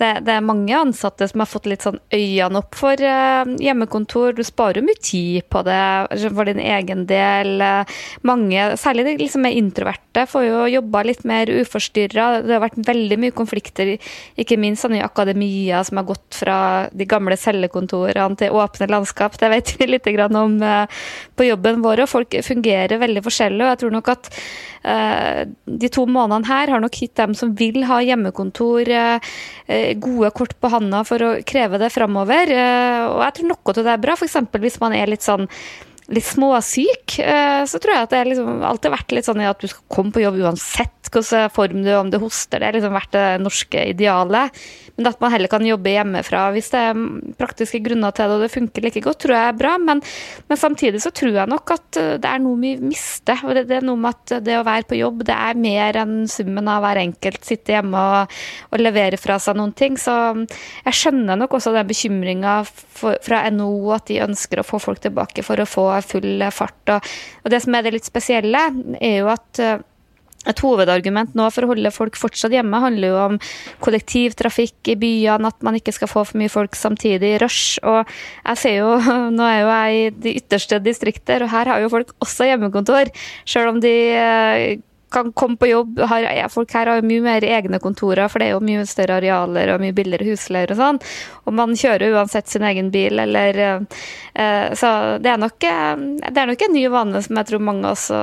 det, 0.00 0.10
det, 0.26 0.32
er 0.34 0.42
mange 0.42 0.74
ansatte 0.74 1.28
som 1.30 1.42
har 1.42 1.48
fått 1.50 1.68
litt 1.70 1.84
sånn 1.86 2.00
øynene 2.10 2.58
opp 2.58 2.74
for 2.74 2.98
uh, 2.98 3.46
hjemmekontor. 3.62 4.34
Du 4.34 4.42
sparer 4.46 4.82
mye 4.82 4.98
tid 4.98 5.46
på 5.52 5.62
det 5.66 5.76
altså 5.78 6.32
for 6.34 6.50
din 6.50 6.62
egen 6.62 7.04
del. 7.06 7.62
Mange, 8.26 8.64
særlig 8.80 9.06
de 9.06 9.14
liksom 9.22 9.46
er 9.46 9.58
introverte, 9.58 10.24
får 10.30 10.46
jo 10.48 10.64
jobba 10.72 11.04
litt 11.06 11.22
mer 11.28 11.52
uforstyrra. 11.52 12.26
Det 12.42 12.56
har 12.56 12.64
vært 12.64 12.80
veldig 12.88 13.20
mye 13.22 13.36
konflikter, 13.36 13.94
ikke 14.40 14.58
minst 14.60 14.84
sånn 14.84 14.96
i 14.98 15.04
akademia, 15.04 15.84
som 15.86 16.00
har 16.00 16.08
gått 16.10 16.40
fra 16.40 16.58
de 16.90 17.06
gamle 17.08 17.38
cellekontorene 17.38 18.40
til 18.40 18.58
åpne 18.58 18.90
landskap. 18.90 19.38
Det 19.38 19.52
vet 19.52 19.74
vi 19.78 19.90
litt 19.92 20.10
om 20.24 20.58
uh, 20.62 20.84
på 21.38 21.48
jobben 21.48 21.82
vår, 21.84 22.04
og 22.04 22.10
folk 22.10 22.38
fungerer 22.42 22.98
veldig 22.98 23.22
forskjellig. 23.24 23.62
og 23.62 23.72
jeg 23.72 23.82
tror 23.84 23.94
nok 23.94 24.12
at 24.16 24.30
uh, 24.84 25.40
de 25.64 25.92
to 25.92 26.06
månedene 26.06 26.50
her 26.50 26.74
har 26.74 26.82
nok 26.82 26.98
gitt 26.98 27.14
dem 27.20 27.34
som 27.38 27.54
vil 27.58 27.84
ha 27.86 28.02
hjemmekontor, 28.02 28.90
gode 30.00 30.30
kort 30.36 30.54
på 30.60 30.70
handa 30.72 31.02
for 31.06 31.22
å 31.22 31.32
kreve 31.46 31.80
det 31.82 31.92
framover. 31.94 32.50
Eh, 32.50 33.00
og 33.08 33.20
jeg 33.26 33.36
tror 33.38 33.50
noe 33.52 33.74
av 33.74 33.82
det 33.82 33.94
er 33.94 34.04
bra, 34.04 34.16
f.eks. 34.18 34.38
hvis 34.64 34.80
man 34.82 34.96
er 34.96 35.12
litt 35.12 35.26
sånn 35.26 35.48
litt 36.12 36.26
småsyk, 36.26 37.18
eh, 37.24 37.62
så 37.64 37.80
tror 37.80 37.94
jeg 37.94 38.06
at 38.06 38.12
det 38.12 38.24
liksom 38.28 38.64
alltid 38.66 38.92
vært 38.92 39.14
litt 39.16 39.28
sånn 39.28 39.40
at 39.44 39.62
du 39.62 39.70
skal 39.70 39.86
komme 39.88 40.12
på 40.12 40.24
jobb 40.24 40.42
uansett 40.44 41.04
hvilken 41.14 41.50
form 41.52 41.84
du 41.84 41.92
om 41.96 42.10
du 42.10 42.18
hoster. 42.18 42.60
Det 42.60 42.68
har 42.68 42.76
liksom 42.76 42.94
vært 42.94 43.12
det 43.14 43.26
norske 43.42 43.84
idealet. 43.92 44.64
Men 44.96 45.08
at 45.10 45.20
man 45.20 45.32
heller 45.32 45.50
kan 45.50 45.64
jobbe 45.66 45.90
hjemmefra 45.90 46.44
hvis 46.54 46.70
det 46.70 46.80
er 46.90 47.00
praktiske 47.38 47.80
grunner 47.82 48.14
til 48.14 48.30
det 48.30 48.36
og 48.36 48.44
det 48.44 48.52
funker 48.52 48.84
like 48.84 49.02
godt, 49.02 49.24
tror 49.24 49.34
jeg 49.34 49.50
er 49.50 49.58
bra. 49.58 49.74
Men, 49.82 50.02
men 50.48 50.60
samtidig 50.60 51.02
så 51.02 51.10
tror 51.14 51.34
jeg 51.40 51.50
nok 51.50 51.74
at 51.74 51.98
det 52.22 52.30
er 52.30 52.42
noe 52.42 52.60
vi 52.62 52.74
mister. 52.78 53.40
det, 53.56 53.66
det, 53.70 53.80
er 53.80 53.88
noe 53.88 54.00
med 54.00 54.14
at 54.14 54.44
det 54.46 54.58
å 54.58 54.66
være 54.66 54.88
på 54.90 54.98
jobb, 54.98 55.24
det 55.26 55.34
er 55.34 55.58
mer 55.58 55.98
enn 56.04 56.14
summen 56.30 56.70
av 56.70 56.84
hver 56.84 57.02
enkelt 57.02 57.46
sitte 57.46 57.74
hjemme 57.74 58.04
og, 58.14 58.38
og 58.70 58.82
levere 58.82 59.18
fra 59.20 59.40
seg 59.42 59.58
noen 59.58 59.74
ting. 59.76 59.98
Så 60.00 60.14
jeg 60.84 61.00
skjønner 61.00 61.38
nok 61.40 61.58
også 61.58 61.74
den 61.74 61.90
bekymringa 61.90 62.60
fra 62.94 63.42
NHO 63.50 63.92
at 63.96 64.06
de 64.10 64.22
ønsker 64.24 64.62
å 64.62 64.66
få 64.66 64.80
folk 64.82 65.02
tilbake 65.02 65.42
for 65.46 65.60
å 65.60 65.68
få 65.68 65.88
full 66.02 66.42
fart. 66.50 66.82
Og, 66.90 67.10
og 67.44 67.52
det 67.54 67.62
som 67.62 67.74
er 67.74 67.86
det 67.86 67.94
litt 67.94 68.08
spesielle, 68.08 68.62
er 68.98 69.18
jo 69.20 69.30
at 69.32 69.62
eh, 69.62 69.82
et 70.50 70.60
hovedargument 70.60 71.34
nå 71.36 71.46
for 71.52 71.64
å 71.64 71.70
holde 71.72 71.92
folk 71.94 72.18
fortsatt 72.20 72.52
hjemme 72.52 72.80
handler 72.82 73.12
jo 73.12 73.20
om 73.22 73.38
kollektivtrafikk 73.84 74.92
i 74.92 74.96
byene, 75.00 75.48
at 75.48 75.64
man 75.64 75.78
ikke 75.78 75.94
skal 75.96 76.10
få 76.10 76.24
for 76.28 76.40
mye 76.40 76.52
folk 76.52 76.76
samtidig 76.76 77.34
i 77.34 77.38
rush. 77.42 77.78
Og 77.80 78.02
jeg 78.04 78.60
ser 78.60 78.78
jo, 78.82 78.96
nå 79.36 79.46
er 79.48 79.60
jo 79.62 79.70
jeg 79.72 80.00
i 80.00 80.08
de 80.26 80.34
ytterste 80.42 80.80
distrikter, 80.84 81.44
og 81.44 81.54
her 81.54 81.72
har 81.72 81.84
jo 81.84 81.92
folk 81.92 82.12
også 82.24 82.50
hjemmekontor. 82.50 83.12
Selv 83.48 83.74
om 83.74 83.80
de 83.84 83.94
eh, 84.18 84.82
kan 85.14 85.30
komme 85.36 85.56
på 85.60 85.70
jobb. 85.70 86.00
Har, 86.10 86.26
ja, 86.26 86.48
folk 86.50 86.72
her 86.74 86.90
har 86.90 87.00
jo 87.00 87.06
mye 87.06 87.22
mer 87.24 87.46
egne 87.46 87.80
kontorer, 87.82 88.26
for 88.30 88.42
det 88.42 88.50
er 88.50 88.56
jo 88.56 88.64
mye 88.64 88.84
større 88.88 89.20
arealer 89.20 89.74
og 89.74 89.82
mye 89.82 89.94
billigere 89.96 90.26
husleier 90.32 90.74
og 90.74 90.80
sånn. 90.80 91.00
Og 91.44 91.56
man 91.56 91.76
kjører 91.78 92.16
uansett 92.16 92.50
sin 92.50 92.66
egen 92.66 92.90
bil, 92.94 93.20
eller 93.22 93.60
eh, 93.62 94.68
Så 94.74 94.90
det 95.22 95.30
er, 95.30 95.40
nok, 95.40 95.68
eh, 95.68 95.94
det 96.28 96.42
er 96.42 96.50
nok 96.50 96.66
en 96.66 96.76
ny 96.76 96.84
vane 96.92 97.22
som 97.24 97.40
jeg 97.40 97.50
tror 97.50 97.64
mange 97.64 97.90
også 97.94 98.20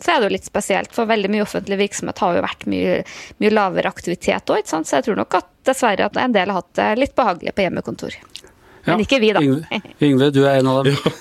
Så 0.00 0.12
er 0.12 0.20
det 0.20 0.28
jo 0.28 0.34
litt 0.36 0.48
spesielt, 0.48 0.94
for 0.96 1.10
veldig 1.10 1.32
mye 1.32 1.44
offentlig 1.44 1.80
virksomhet 1.84 2.24
har 2.24 2.38
jo 2.38 2.46
vært 2.46 2.68
mye, 2.70 3.00
mye 3.42 3.54
lavere 3.54 3.90
aktivitet 3.90 4.54
òg, 4.54 4.64
så 4.66 4.82
jeg 4.82 5.08
tror 5.08 5.20
nok 5.20 5.40
at 5.40 5.50
dessverre 5.68 6.08
at 6.08 6.16
en 6.16 6.34
del 6.34 6.50
har 6.50 6.62
hatt 6.62 6.72
det 6.78 6.92
litt 7.02 7.18
behagelig 7.18 7.54
på 7.54 7.66
hjemmekontor. 7.66 8.16
Men 8.86 9.02
ikke 9.04 9.18
vi, 9.20 9.30
da. 9.36 9.42
Yngve, 10.02 10.30
du 10.32 10.40
er 10.44 10.60
en 10.60 10.70
av 10.70 10.84
dem. 10.86 10.96
Ja. 10.96 11.12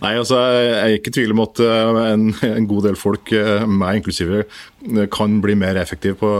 Nei, 0.00 0.14
altså, 0.16 0.38
Jeg 0.54 0.76
er 0.78 0.94
ikke 0.96 1.12
i 1.12 1.16
tvil 1.18 1.34
om 1.34 1.42
at 1.44 1.60
eh, 1.60 1.98
en, 2.14 2.28
en, 2.48 2.68
god 2.70 2.88
del 2.88 2.96
folk, 2.98 3.32
eh, 3.36 3.66
meg 3.68 4.00
inklusive, 4.00 4.44
kan 5.12 5.40
bli 5.44 5.56
mer 5.58 5.78
effektiv 5.80 6.18
på, 6.20 6.30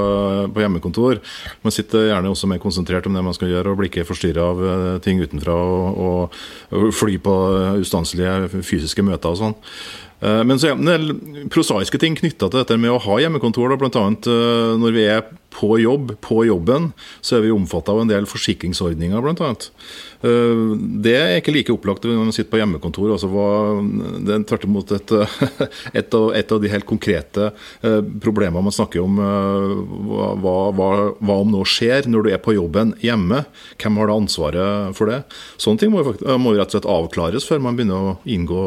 på, 0.52 0.62
hjemmekontor. 0.64 1.20
Man 1.64 1.74
sitter 1.74 2.10
gjerne 2.10 2.32
også 2.32 2.50
mer 2.50 2.62
konsentrert 2.62 3.08
om 3.08 3.16
det 3.16 3.24
man 3.24 3.36
skal 3.36 3.52
gjøre, 3.52 3.72
og 3.72 3.80
blir 3.80 3.90
ikke 3.90 4.06
forstyrra 4.08 4.48
av 4.52 4.64
eh, 4.70 4.88
ting 5.04 5.22
utenfra. 5.22 5.54
Og, 5.54 6.40
og 6.74 6.90
fly 6.94 7.18
på 7.22 7.36
ustanselige 7.82 8.64
fysiske 8.64 9.04
møter 9.06 9.32
og 9.32 9.40
sånn. 9.40 9.56
Men 10.24 10.56
så 10.56 10.70
er 10.70 10.78
det 10.80 11.48
prosaiske 11.52 11.98
ting 12.00 12.14
knytta 12.16 12.46
til 12.48 12.62
dette 12.62 12.78
med 12.80 12.94
å 12.94 13.00
ha 13.02 13.16
hjemmekontor. 13.20 13.74
Bl.a. 13.76 14.04
når 14.80 14.94
vi 14.94 15.02
er 15.10 15.26
på 15.54 15.76
jobb, 15.78 16.14
på 16.24 16.42
jobben, 16.48 16.90
så 17.20 17.38
er 17.38 17.46
vi 17.46 17.52
omfatta 17.54 17.94
av 17.94 18.02
en 18.02 18.10
del 18.10 18.26
forsikringsordninger, 18.30 19.20
bl.a. 19.22 19.34
annet. 19.34 19.68
det 21.04 21.14
er 21.18 21.36
ikke 21.38 21.54
like 21.54 21.74
opplagt 21.74 22.06
når 22.08 22.22
man 22.22 22.34
sitter 22.34 22.50
på 22.54 22.60
hjemmekontor. 22.62 23.12
Altså 23.14 23.30
det 24.24 24.34
er 24.34 24.46
tvert 24.48 24.66
imot 24.66 24.94
et, 24.96 25.14
et, 26.00 26.16
av, 26.16 26.30
et, 26.34 26.54
av, 26.56 26.62
de 26.62 26.72
helt 26.72 26.88
konkrete 26.88 27.50
eh, 27.84 28.00
problemene 28.34 28.66
man 28.66 28.74
snakker 28.74 29.02
om. 29.04 29.20
Eh, 29.22 29.74
hva, 30.10 30.58
hva, 30.74 30.90
hva, 31.18 31.38
om 31.38 31.52
noe 31.54 31.68
skjer 31.68 32.08
når 32.10 32.26
du 32.26 32.30
er 32.34 32.42
på 32.42 32.56
jobben 32.56 32.94
hjemme? 33.02 33.44
Hvem 33.80 34.00
har 34.00 34.10
da 34.10 34.18
ansvaret 34.18 34.98
for 34.98 35.10
det? 35.10 35.22
Sånne 35.60 35.82
ting 35.82 35.94
må, 35.94 36.04
må 36.40 36.54
rett 36.56 36.70
og 36.70 36.76
slett 36.76 36.90
avklares 36.90 37.48
før 37.48 37.62
man 37.64 37.78
begynner 37.78 38.10
å 38.12 38.16
inngå 38.28 38.64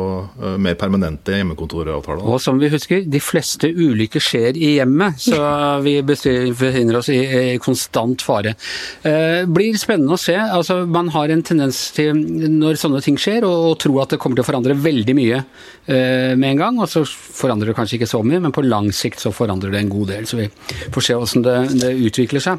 mer 0.62 0.78
permanente 0.80 1.36
hjemmekontoravtaler. 1.38 2.26
Og 2.26 2.42
som 2.44 2.60
vi 2.62 2.72
husker, 2.72 3.04
de 3.08 3.22
fleste 3.24 3.70
ulykker 3.70 4.24
skjer 4.24 4.58
i 4.58 4.76
hjemmet, 4.78 5.20
så 5.28 5.42
vi 5.86 6.00
befinner 6.06 7.00
oss 7.02 7.12
i, 7.14 7.20
i 7.54 7.58
konstant 7.62 8.24
fare. 8.26 8.56
Blir 9.04 9.78
spennende 9.80 10.16
å 10.16 10.22
se. 10.22 10.36
altså 10.38 10.82
Man 10.90 11.12
har 11.16 11.32
en 11.34 11.44
tendens 11.46 11.88
til, 11.96 12.16
når 12.16 12.80
sånne 12.80 13.02
ting 13.04 13.18
skjer, 13.20 13.46
å, 13.48 13.76
tro 13.80 13.98
at 14.02 14.14
det 14.14 14.20
kommer 14.22 14.38
til 14.38 14.46
å 14.46 14.48
forandre 14.48 14.78
veldig 14.78 15.16
mye 15.18 15.40
eh, 15.40 16.34
med 16.38 16.54
en 16.54 16.62
gang. 16.62 16.80
Og 16.84 16.90
så 16.92 17.04
forandrer 17.08 17.72
det 17.72 17.78
kanskje 17.78 18.00
ikke 18.00 18.10
så 18.10 18.24
mye, 18.26 18.42
men 18.44 18.56
på 18.56 18.66
lang 18.66 18.92
sikt 18.96 19.24
så 19.24 19.34
forandrer 19.36 19.57
det 19.60 19.80
en 19.80 19.90
god 19.90 20.08
del. 20.14 20.26
Så 20.30 20.36
vi 20.40 20.48
får 20.94 21.02
se 21.08 21.14
hvordan 21.18 21.44
det, 21.46 21.58
det 21.82 21.92
utvikler 22.10 22.42
seg. 22.44 22.56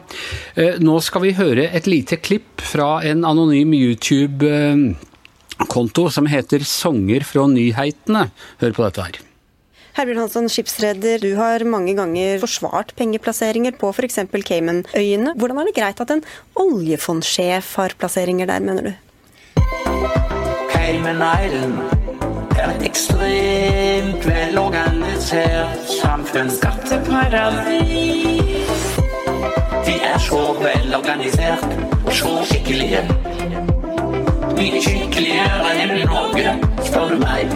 Eh, 0.58 0.74
nå 0.82 0.94
skal 1.04 1.20
vi 1.24 1.38
høre 1.38 1.64
et 1.70 1.86
lite 1.90 2.16
klipp 2.20 2.60
fra 2.72 2.88
en 3.06 3.20
anonym 3.28 3.72
YouTube-konto 3.78 6.04
som 6.10 6.26
heter 6.26 6.60
'Songer 6.66 7.22
fra 7.24 7.46
nyheitene'. 7.46 8.30
Hør 8.60 8.72
på 8.72 8.84
dette 8.84 9.02
her. 9.06 9.14
Herbjørn 9.98 10.20
Hansson, 10.22 10.46
skipsreder, 10.46 11.18
du 11.18 11.32
har 11.34 11.58
mange 11.66 11.90
ganger 11.98 12.38
forsvart 12.38 12.92
pengeplasseringer 12.94 13.74
på 13.80 13.90
f.eks. 13.90 14.20
Caymanøyene. 14.30 15.34
Hvordan 15.34 15.58
er 15.58 15.66
det 15.66 15.74
greit 15.74 16.02
at 16.04 16.12
en 16.14 16.22
oljefondsjef 16.54 17.74
har 17.80 17.98
plasseringer 17.98 18.46
der, 18.46 18.62
mener 18.62 18.86
du? 18.86 18.94
Cayman 20.70 21.18
Island 21.18 21.97
et 22.64 22.82
ekstremt 22.88 24.26
velorganisert 24.26 25.92
samfunn. 26.00 26.50
Skatteparadis. 26.50 28.98
De 29.86 29.94
er 30.12 30.18
så 30.18 30.56
velorganisert, 30.62 31.64
så 32.10 32.28
skikkelige. 32.50 33.04
Mye 34.58 34.82
skikkeligere 34.82 35.70
enn 35.82 35.94
Norge, 36.10 36.56
spør 36.88 37.14
du 37.14 37.18
meg. 37.22 37.46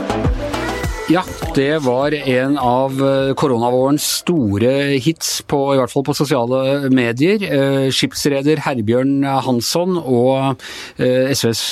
Ja, 1.11 1.25
det 1.57 1.81
var 1.83 2.15
en 2.15 2.55
av 2.63 2.93
eh, 3.03 3.33
koronavårens 3.35 4.05
store 4.21 4.71
hits, 5.03 5.41
på, 5.51 5.59
i 5.75 5.81
hvert 5.81 5.91
fall 5.91 6.05
på 6.07 6.15
sosiale 6.15 6.91
medier. 6.95 7.43
Eh, 7.43 7.87
skipsreder 7.91 8.63
Herbjørn 8.63 9.25
Hansson 9.43 9.99
og 9.99 10.63
eh, 11.03 11.33
SVs 11.35 11.65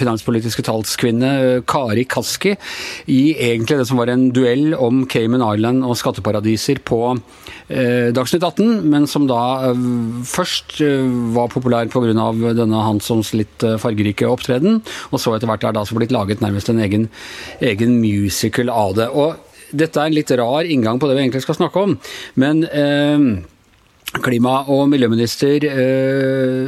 finanspolitiske 0.00 0.64
talskvinne 0.64 1.60
Kari 1.68 2.06
Kaski 2.08 2.54
i 3.12 3.20
egentlig 3.36 3.82
det 3.82 3.88
som 3.90 4.00
var 4.00 4.14
en 4.14 4.30
duell 4.32 4.72
om 4.72 5.04
Cayman 5.04 5.44
Island 5.44 5.84
og 5.84 6.00
skatteparadiser 6.00 6.80
på 6.80 7.12
Dagsnytt 7.66 8.44
18, 8.46 8.84
men 8.86 9.08
som 9.10 9.24
da 9.26 9.72
først 10.22 10.76
var 11.34 11.50
populær 11.50 11.88
pga. 11.90 12.12
denne 12.54 12.84
Hanssons 12.84 13.32
litt 13.34 13.64
fargerike 13.82 14.28
opptreden, 14.30 14.78
og 15.10 15.18
så 15.18 15.34
etter 15.34 15.50
hvert 15.50 15.66
er 15.66 15.74
det 15.74 15.82
altså 15.82 15.98
blitt 15.98 16.14
laget 16.14 16.44
nærmest 16.44 16.70
en 16.70 16.78
egen, 16.84 17.08
egen 17.58 17.98
musical 17.98 18.70
av 18.70 18.94
det. 19.00 19.08
Og 19.10 19.34
dette 19.74 19.98
er 19.98 20.06
en 20.10 20.14
litt 20.14 20.30
rar 20.38 20.68
inngang 20.68 21.00
på 21.02 21.08
det 21.08 21.16
vi 21.16 21.26
egentlig 21.26 21.42
skal 21.44 21.58
snakke 21.58 21.82
om, 21.82 21.96
men 22.38 22.62
eh, 22.70 23.18
klima- 24.22 24.64
og 24.72 24.86
miljøminister 24.92 25.66
eh, 25.66 26.66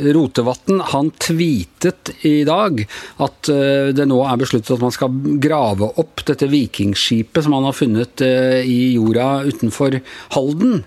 Rotevatn 0.00 0.80
han 0.92 1.10
tweetet 1.20 2.10
i 2.26 2.40
dag 2.48 2.80
at 3.20 3.50
eh, 3.52 3.90
det 3.96 4.06
nå 4.08 4.18
er 4.24 4.38
besluttet 4.40 4.74
at 4.76 4.82
man 4.82 4.94
skal 4.94 5.14
grave 5.42 5.90
opp 6.00 6.24
dette 6.28 6.48
vikingskipet 6.50 7.44
som 7.44 7.56
han 7.56 7.66
har 7.68 7.76
funnet 7.76 8.22
eh, 8.24 8.60
i 8.64 8.94
jorda 8.96 9.44
utenfor 9.48 9.98
Halden. 10.34 10.82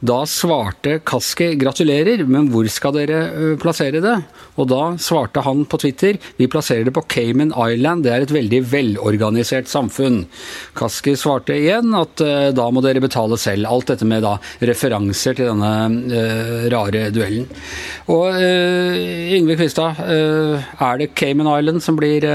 Da 0.00 0.22
svarte 0.28 0.98
Kaski 1.06 1.52
gratulerer, 1.60 2.24
men 2.28 2.50
hvor 2.52 2.68
skal 2.72 2.96
dere 2.96 3.20
eh, 3.28 3.54
plassere 3.62 4.02
det? 4.04 4.16
Og 4.56 4.70
da 4.70 4.82
svarte 5.02 5.44
han 5.46 5.64
på 5.68 5.80
Twitter 5.82 6.20
vi 6.38 6.50
plasserer 6.50 6.88
det 6.88 6.94
på 6.96 7.04
Cayman 7.12 7.54
Island, 7.54 8.06
det 8.06 8.12
er 8.14 8.26
et 8.26 8.34
veldig 8.34 8.62
velorganisert 8.70 9.70
samfunn. 9.70 10.24
Kaski 10.76 11.16
svarte 11.18 11.56
igjen 11.56 11.94
at 11.96 12.20
da 12.56 12.66
må 12.72 12.82
dere 12.84 13.02
betale 13.04 13.38
selv. 13.40 13.68
Alt 13.70 13.90
dette 13.92 14.06
med 14.08 14.24
da 14.24 14.36
referanser 14.64 15.36
til 15.36 15.50
denne 15.50 16.66
rare 16.72 17.08
duellen. 17.14 17.46
Og 18.12 18.36
Yngve 19.36 19.56
Kvistad, 19.58 20.00
er 20.00 20.98
det 21.00 21.14
Cayman 21.18 21.50
Island 21.58 21.82
som 21.84 21.98
blir 21.98 22.26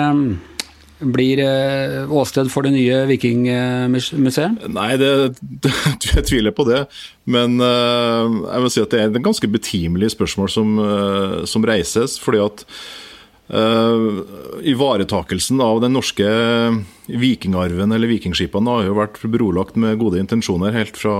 blir 1.02 1.40
åsted 2.14 2.52
for 2.54 2.62
det 2.62 2.76
nye 2.76 3.00
vikingmuseet? 3.10 4.68
Nei, 4.70 4.92
det, 5.02 5.10
jeg 6.12 6.26
tviler 6.30 6.54
på 6.54 6.68
det. 6.68 6.84
Men 7.26 7.58
jeg 7.58 8.62
vil 8.62 8.74
si 8.74 8.84
at 8.84 8.94
det 8.94 9.00
er 9.02 9.10
et 9.10 9.26
ganske 9.26 9.50
betimelig 9.50 10.12
spørsmål 10.14 10.52
som, 10.54 10.76
som 11.50 11.66
reises. 11.66 12.20
fordi 12.22 12.44
at 12.46 12.66
Uh, 13.52 14.24
ivaretakelsen 14.64 15.60
av 15.62 15.82
den 15.84 15.92
norske 15.92 16.28
vikingarven 17.12 17.92
eller 17.92 18.08
vikingskipene 18.08 18.72
har 18.72 18.86
jo 18.88 18.94
vært 18.96 19.18
brolagt 19.28 19.76
med 19.76 19.98
gode 20.00 20.22
intensjoner 20.22 20.72
helt 20.72 20.96
fra 20.96 21.16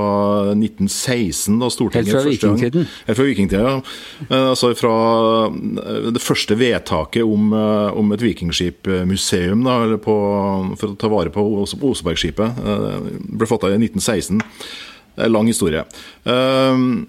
1916, 0.54 1.58
da 1.60 1.68
Stortinget 1.74 2.14
Helt 2.14 2.16
fra 2.16 2.32
vikingtiden? 2.32 2.88
Helt 3.10 3.20
fra 3.20 3.28
vikingtida, 3.28 3.74
uh, 4.30 4.48
altså 4.54 4.72
fra 4.80 4.96
det 6.16 6.24
første 6.24 6.56
vedtaket 6.56 7.28
om, 7.28 7.52
uh, 7.52 7.92
om 8.00 8.16
et 8.16 8.24
vikingskipmuseum 8.24 9.68
da, 9.68 9.80
på, 10.00 10.20
for 10.80 10.94
å 10.94 11.00
ta 11.02 11.12
vare 11.12 11.36
på 11.36 11.44
Osebergskipet. 11.66 12.64
ble 13.28 13.50
fatta 13.50 13.74
i 13.74 13.82
1916. 13.82 14.40
Det 14.40 15.26
er 15.26 15.28
en 15.28 15.36
Lang 15.36 15.52
historie. 15.52 15.84
Uh, 16.24 17.04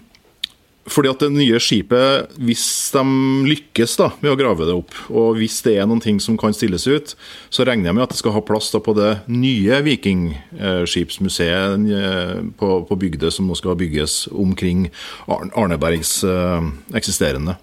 fordi 0.90 1.10
at 1.12 1.20
det 1.22 1.28
nye 1.30 1.60
skipet, 1.62 2.32
hvis 2.42 2.64
de 2.94 3.02
lykkes 3.46 3.92
da, 4.00 4.08
med 4.22 4.32
å 4.32 4.38
grave 4.38 4.66
det 4.66 4.74
opp, 4.74 4.94
og 5.14 5.36
hvis 5.38 5.60
det 5.66 5.76
er 5.78 5.86
noen 5.86 6.02
ting 6.02 6.18
som 6.22 6.38
kan 6.40 6.54
stilles 6.56 6.86
ut, 6.90 7.14
så 7.54 7.64
regner 7.68 7.90
jeg 7.90 7.96
med 7.98 8.06
at 8.06 8.12
det 8.14 8.18
skal 8.18 8.34
ha 8.34 8.42
plass 8.42 8.72
da 8.74 8.80
på 8.82 8.94
det 8.98 9.12
nye 9.30 9.78
vikingskipsmuseet 9.86 11.86
eh, 12.00 12.34
på, 12.58 12.68
på 12.88 12.98
bygdet 12.98 13.34
som 13.34 13.46
nå 13.46 13.54
skal 13.58 13.78
bygges 13.78 14.26
omkring 14.32 14.88
Arnebergs 15.28 16.24
eh, 16.26 16.62
eksisterende. 16.98 17.54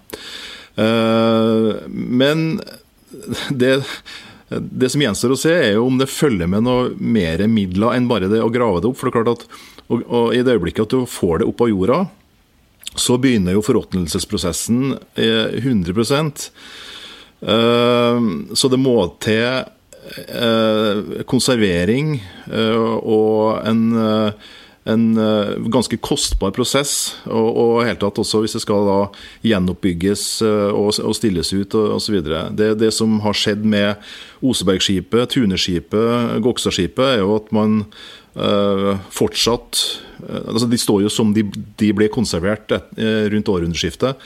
Eh, 0.80 1.70
men 1.90 2.60
det 3.50 3.82
det 4.50 4.88
som 4.90 4.98
gjenstår 4.98 5.30
å 5.30 5.38
se, 5.38 5.52
er 5.54 5.76
jo 5.76 5.86
om 5.86 5.94
det 6.00 6.08
følger 6.10 6.48
med 6.50 6.64
noe 6.66 6.90
mer 6.98 7.38
midler 7.46 7.94
enn 7.94 8.10
bare 8.10 8.26
det 8.26 8.42
å 8.42 8.50
grave 8.50 8.82
det 8.82 8.90
opp. 8.90 8.98
For 8.98 9.06
det 9.06 9.12
er 9.12 9.18
klart 9.20 9.34
at 9.36 9.44
og, 9.90 10.02
og 10.06 10.34
I 10.34 10.42
det 10.46 10.56
øyeblikket 10.56 10.88
at 10.88 10.94
du 10.94 11.06
får 11.06 11.42
det 11.42 11.50
opp 11.50 11.62
av 11.62 11.70
jorda, 11.70 12.00
så 12.98 13.18
begynner 13.18 13.54
jo 13.54 13.62
forråtnelsesprosessen 13.62 14.96
100 15.14 15.94
eh, 17.40 18.20
Så 18.54 18.70
det 18.72 18.80
må 18.80 18.96
til 19.22 19.64
eh, 20.26 21.22
konservering 21.30 22.16
eh, 22.50 22.88
og 23.00 23.60
en, 23.66 23.84
en 24.90 25.70
ganske 25.72 25.98
kostbar 26.02 26.52
prosess. 26.56 27.14
Og, 27.26 27.48
og 27.48 27.72
helt 27.86 28.02
tatt 28.02 28.20
også 28.22 28.42
hvis 28.44 28.56
det 28.56 28.62
skal 28.64 28.88
da 28.88 28.98
gjenoppbygges 29.46 30.24
og, 30.46 30.92
og 31.00 31.16
stilles 31.16 31.52
ut 31.54 31.76
osv. 31.80 32.20
Det, 32.56 32.72
det 32.80 32.92
som 32.96 33.18
har 33.24 33.36
skjedd 33.36 33.66
med 33.66 34.10
Osebergskipet, 34.44 35.34
Tuneskipet, 35.34 36.38
Gokstadskipet, 36.44 37.04
er 37.16 37.24
jo 37.24 37.34
at 37.36 37.50
man 37.54 37.82
uh, 38.38 38.94
fortsatt 39.14 39.82
altså 40.20 40.66
De 40.68 40.76
står 40.76 41.06
jo 41.06 41.10
som 41.12 41.30
de, 41.32 41.46
de 41.80 41.86
ble 41.96 42.10
konservert 42.12 42.68
et, 42.76 42.88
rundt 43.32 43.48
århundreskiftet. 43.48 44.20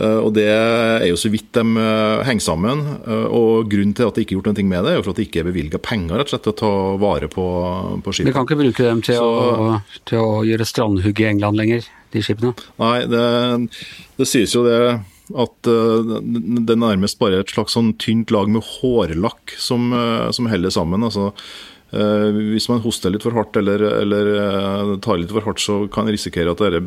Og 0.00 0.30
Det 0.36 0.46
er 0.48 1.06
jo 1.08 1.18
så 1.20 1.30
vidt 1.32 1.52
de 1.56 1.84
henger 2.26 2.44
sammen. 2.44 2.82
og 3.28 3.70
Grunnen 3.70 3.94
til 3.96 4.08
at 4.08 4.16
det 4.16 4.24
ikke 4.24 4.36
er 4.36 4.40
gjort 4.40 4.50
noe 4.50 4.66
med 4.70 4.84
det, 4.86 4.92
er 4.92 4.98
jo 4.98 5.04
for 5.04 5.12
at 5.12 5.20
det 5.20 5.28
ikke 5.28 5.42
er 5.42 5.48
bevilga 5.50 5.80
penger 5.82 6.20
rett 6.20 6.30
og 6.30 6.34
slett 6.34 6.46
til 6.46 6.54
å 6.54 6.60
ta 6.60 6.72
vare 7.02 7.30
på, 7.32 7.46
på 8.04 8.14
skipene. 8.14 8.30
Vi 8.30 8.36
kan 8.36 8.48
ikke 8.48 8.60
bruke 8.62 8.86
dem 8.86 9.04
til, 9.06 9.20
så, 9.20 9.28
å, 9.28 10.02
til 10.08 10.22
å, 10.24 10.42
gjøre 10.48 10.68
strandhugg 10.68 11.22
i 11.22 11.30
England 11.30 11.60
lenger, 11.60 11.88
de 12.14 12.24
skipene? 12.24 12.54
Nei, 12.80 12.98
det, 13.10 13.24
det 14.20 14.28
sies 14.30 14.56
jo 14.56 14.64
det 14.68 14.82
at 15.30 15.62
det 15.62 16.74
er 16.74 16.80
nærmest 16.80 17.20
bare 17.20 17.44
et 17.44 17.52
slags 17.52 17.76
sånn 17.76 17.92
tynt 18.02 18.32
lag 18.34 18.48
med 18.50 18.64
hårlakk 18.66 19.54
som, 19.62 19.92
som 20.34 20.48
heller 20.50 20.74
sammen. 20.74 21.06
altså 21.06 21.30
Eh, 21.30 21.69
hvis 21.90 22.68
man 22.70 22.82
hoster 22.84 23.10
litt 23.10 23.24
for 23.26 23.34
hardt 23.34 23.56
eller, 23.58 23.82
eller 23.82 24.34
eh, 24.38 24.96
tar 25.02 25.18
litt 25.18 25.32
for 25.34 25.46
hardt, 25.46 25.62
så 25.62 25.82
kan 25.90 26.06
man 26.06 26.14
risikere 26.14 26.52
at 26.54 26.62
det 26.70 26.82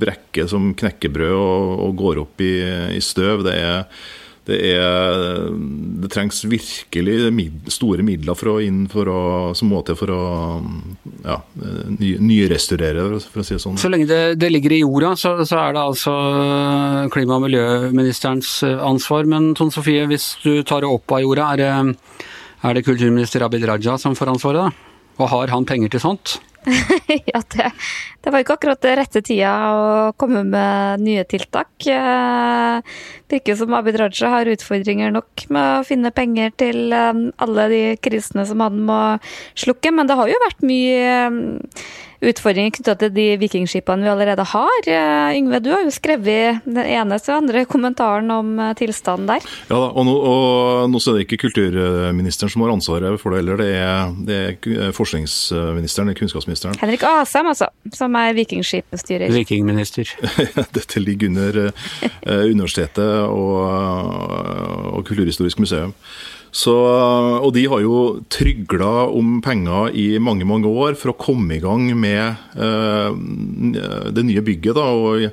brekker 0.00 0.48
som 0.48 0.70
knekkebrød 0.76 1.34
og, 1.36 1.72
og 1.84 1.98
går 2.00 2.22
opp 2.24 2.40
i, 2.44 2.54
i 2.96 3.02
støv. 3.04 3.42
Det, 3.44 3.52
er, 3.52 4.06
det, 4.48 4.60
er, 4.78 5.50
det 6.00 6.08
trengs 6.14 6.40
virkelig 6.48 7.18
mid, 7.36 7.68
store 7.68 8.06
midler 8.06 8.38
for 8.38 8.54
å 8.54 8.62
inn 8.64 8.86
for 8.88 9.10
å, 9.12 9.24
som 9.58 9.68
må 9.74 9.82
til 9.84 9.98
for 10.00 10.14
å 10.14 10.22
ja, 11.26 11.36
ny, 11.92 12.14
nyrestaurere, 12.24 13.04
for 13.26 13.42
å 13.42 13.44
si 13.44 13.58
det 13.58 13.60
sånn. 13.66 13.76
Så 13.82 13.92
lenge 13.92 14.08
det, 14.08 14.22
det 14.40 14.50
ligger 14.54 14.72
i 14.72 14.80
jorda, 14.86 15.12
så, 15.20 15.34
så, 15.44 15.60
er 15.66 15.76
det 15.76 15.82
altså 15.84 16.16
klima- 17.12 17.36
og 17.36 17.44
miljøministerens 17.44 18.62
ansvar. 18.64 19.28
Men 19.28 19.52
Tone 19.58 19.76
Sofie, 19.76 20.08
hvis 20.08 20.32
du 20.46 20.64
tar 20.64 20.80
det 20.80 20.94
opp 20.96 21.12
av 21.12 21.26
jorda, 21.26 21.52
er 21.52 21.62
det 21.66 22.32
er 22.64 22.74
det 22.74 22.84
kulturminister 22.86 23.44
Abid 23.44 23.66
Raja 23.68 23.96
som 24.00 24.16
får 24.16 24.32
ansvaret, 24.32 24.66
da? 24.66 24.92
Og 25.20 25.30
har 25.32 25.52
han 25.52 25.64
penger 25.68 25.92
til 25.92 26.02
sånt? 26.02 26.38
ja, 27.32 27.42
det, 27.54 27.70
det, 28.22 28.30
var 28.30 28.42
ikke 28.42 28.56
akkurat 28.56 28.88
rette 28.98 29.22
tida 29.24 29.52
å 29.70 29.82
komme 30.18 30.42
med 30.46 31.04
nye 31.04 31.22
tiltak. 31.28 31.70
Eh, 31.86 32.96
virker 33.30 33.58
som 33.58 33.76
Abid 33.78 33.98
Raja 34.00 34.32
har 34.32 34.50
utfordringer 34.50 35.14
nok 35.14 35.46
med 35.54 35.68
å 35.80 35.84
finne 35.86 36.10
penger 36.14 36.54
til 36.58 36.90
eh, 36.94 37.22
alle 37.42 37.68
de 37.70 37.84
krisene 38.02 38.46
som 38.48 38.64
han 38.64 38.82
må 38.88 38.98
slukke, 39.54 39.94
men 39.94 40.10
det 40.10 40.18
har 40.18 40.32
jo 40.32 40.42
vært 40.42 40.66
mye 40.66 41.14
eh, 41.14 41.70
utfordringer 42.26 42.72
knytta 42.74 42.96
til 42.98 43.12
de 43.14 43.26
vikingskipene 43.38 44.02
vi 44.02 44.10
allerede 44.10 44.42
har. 44.50 44.86
Yngve, 45.36 45.60
du 45.62 45.68
har 45.70 45.84
jo 45.84 45.92
skrevet 45.94 46.64
den 46.64 46.88
eneste 46.96 47.34
andre 47.36 47.66
kommentaren 47.68 48.32
om 48.32 48.54
tilstanden 48.80 49.28
der. 49.28 49.44
Ja 49.68 49.82
og 49.92 50.06
nå, 50.08 50.14
og 50.16 50.88
nå 50.90 51.02
er 51.02 51.18
det 51.20 51.26
ikke 51.26 51.42
kulturministeren 51.44 52.50
som 52.50 52.64
har 52.64 52.72
ansvaret 52.72 53.20
for 53.20 53.36
det 53.36 53.42
heller, 53.42 53.60
det 53.60 53.68
er, 53.76 54.16
det 54.16 54.40
er 54.48 54.96
forskningsministeren, 54.96 56.16
kunnskapsministeren 56.16 56.55
forsvarsministeren. 56.56 56.80
Henrik 56.80 57.02
Asheim, 57.02 57.46
altså, 57.46 57.68
som 57.94 58.16
er 58.16 58.34
vikingskipstyrer. 58.36 59.32
Vikingminister. 59.34 60.08
Dette 60.76 61.00
ligger 61.02 61.28
under 61.28 61.60
uh, 61.68 62.46
universitetet 62.46 63.28
og, 63.28 64.96
og 64.96 65.06
Kulturhistorisk 65.06 65.58
museum. 65.58 65.94
Så, 66.56 66.72
og 66.72 67.50
de 67.52 67.66
har 67.68 67.82
jo 67.84 68.22
trygla 68.32 69.10
om 69.12 69.42
penger 69.44 69.90
i 69.92 70.06
mange 70.22 70.46
mange 70.48 70.70
år 70.70 70.94
for 70.96 71.12
å 71.12 71.18
komme 71.20 71.58
i 71.58 71.60
gang 71.60 71.90
med 72.00 72.22
eh, 72.56 73.18
det 74.16 74.24
nye 74.24 74.44
bygget. 74.46 74.78
da, 74.78 74.86
og, 74.86 75.26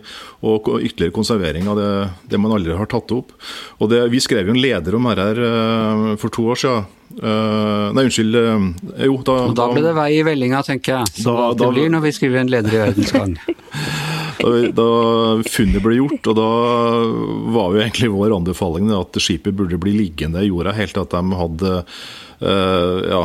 og 0.43 0.67
ytterligere 0.81 1.15
konservering 1.15 1.69
av 1.71 1.79
det, 1.79 1.91
det, 2.27 2.41
man 2.43 2.51
allerede 2.57 2.81
har 2.81 2.91
tatt 2.91 3.13
opp. 3.15 3.31
Og 3.79 3.93
det, 3.93 4.01
Vi 4.11 4.19
skrev 4.19 4.51
jo 4.51 4.57
en 4.57 4.59
leder 4.59 4.99
om 4.99 5.07
dette 5.07 5.47
eh, 5.47 6.03
for 6.19 6.33
to 6.33 6.49
år 6.51 6.59
siden. 6.59 6.91
Uh, 7.19 7.91
nei, 7.93 8.07
unnskyld. 8.07 8.35
Uh, 8.35 8.69
jo, 9.05 9.19
da, 9.27 9.37
da 9.53 9.69
ble 9.73 9.83
det 9.85 9.93
vei 9.97 10.09
i 10.17 10.23
vellinga, 10.25 10.63
tenker 10.65 11.01
jeg. 11.01 11.23
Som 11.23 11.37
da, 11.37 11.51
det 11.59 11.71
blir 11.75 11.93
når 11.93 12.07
vi 12.07 12.15
skriver 12.17 12.43
en 12.43 12.53
leder 12.53 12.73
i 12.73 12.83
Verdens 12.87 13.13
Gang. 13.13 13.37
da, 14.39 14.51
da 14.75 14.89
funnet 15.49 15.83
ble 15.83 15.99
gjort, 15.99 16.31
og 16.31 16.37
da 16.39 16.49
var 17.55 17.73
jo 17.75 17.83
egentlig 17.83 18.11
vår 18.13 18.35
anbefaling 18.39 18.91
at 18.95 19.21
skipet 19.21 19.55
burde 19.57 19.79
bli 19.81 19.95
liggende 19.95 20.43
i 20.43 20.51
jorda 20.51 20.75
helt 20.77 20.95
til 20.95 21.05
at 21.05 21.13
de 21.13 21.39
hadde 21.39 21.73
uh, 22.43 22.99
ja, 23.07 23.21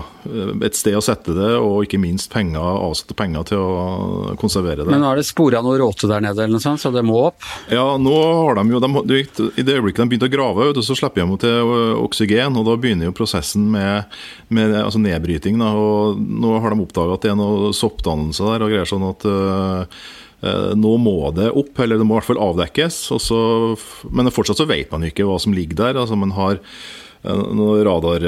et 0.64 0.78
sted 0.78 0.96
å 0.98 1.02
sette 1.04 1.34
det, 1.36 1.50
og 1.58 1.86
ikke 1.86 2.00
minst 2.00 2.30
penger, 2.32 2.60
avsatte 2.60 3.16
penger 3.18 3.48
til 3.50 3.62
å 3.62 4.34
konservere 4.40 4.84
det. 4.84 4.92
Men 4.92 5.02
nå 5.04 5.10
er 5.12 5.20
det 5.20 5.26
spora 5.28 5.62
noe 5.64 5.78
råte 5.80 6.10
der 6.10 6.24
nede, 6.24 6.44
eller 6.44 6.58
noe 6.58 6.64
sånt, 6.64 6.82
så 6.82 6.92
det 6.94 7.04
må 7.06 7.18
opp? 7.28 7.48
Ja, 7.72 7.86
nå 8.00 8.14
har 8.14 8.60
de 8.60 8.76
jo 8.76 8.82
de, 8.84 9.22
I 9.22 9.66
det 9.66 9.78
øyeblikket 9.78 10.04
de 10.04 10.08
begynte 10.12 10.30
å 10.30 10.34
grave, 10.34 10.70
så 10.84 10.96
slipper 10.98 11.24
de 11.24 11.40
til 11.44 11.74
oksygen, 12.04 12.58
og 12.60 12.68
da 12.68 12.78
begynner 12.80 13.10
jo 13.10 13.16
prosessen 13.16 13.66
med, 13.72 14.20
med 14.54 14.76
altså 14.78 15.02
nedbryting. 15.02 15.58
Da, 15.60 15.72
og 15.74 16.18
nå 16.18 16.56
har 16.62 16.74
de 16.74 16.86
oppdaga 16.86 17.18
at 17.18 17.26
det 17.26 17.34
er 17.34 17.38
noe 17.40 17.74
soppdannelse 17.76 18.46
der 18.48 18.64
og 18.64 18.72
greier 18.72 18.88
sånn 18.88 19.06
at 19.08 19.28
uh, 19.28 20.00
nå 20.38 20.92
må 21.02 21.32
det 21.34 21.48
opp, 21.50 21.72
eller 21.82 21.98
det 21.98 22.04
må 22.06 22.14
i 22.14 22.20
hvert 22.20 22.28
fall 22.28 22.42
avdekkes. 22.44 22.98
Så, 23.18 23.38
men 24.14 24.30
fortsatt 24.30 24.60
så 24.60 24.68
vet 24.70 24.92
man 24.94 25.06
ikke 25.08 25.26
hva 25.26 25.38
som 25.42 25.56
ligger 25.56 25.80
der. 25.80 25.98
altså 25.98 26.14
Man 26.14 26.36
har 26.36 26.60
noen 27.26 27.82
radar 27.88 28.22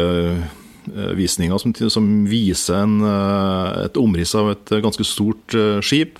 Eh, 0.97 1.59
som, 1.59 1.75
som 1.75 2.09
viser 2.27 2.83
en, 2.83 3.01
eh, 3.05 3.85
et 3.85 3.97
omriss 4.01 4.35
av 4.35 4.51
et 4.55 4.73
ganske 4.83 5.05
stort 5.05 5.55
eh, 5.55 5.81
skip. 5.85 6.19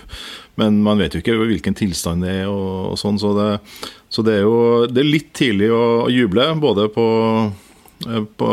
Men 0.59 0.81
man 0.83 0.99
vet 0.99 1.15
jo 1.15 1.21
ikke 1.21 1.37
hvilken 1.39 1.75
tilstand 1.77 2.23
det 2.25 2.43
er. 2.43 2.47
og, 2.47 2.93
og 2.93 2.99
sånn, 2.99 3.19
Så, 3.19 3.33
det, 3.37 3.49
så 4.09 4.23
det, 4.23 4.39
er 4.39 4.45
jo 4.45 4.87
det 4.87 5.03
er 5.03 5.09
litt 5.09 5.33
tidlig 5.33 5.71
å, 5.73 6.05
å 6.05 6.11
juble, 6.11 6.45
både 6.61 6.87
på, 6.93 7.07
på, 8.37 8.49